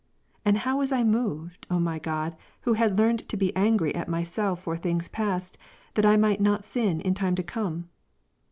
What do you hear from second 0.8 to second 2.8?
I 2G. moved, O my God, who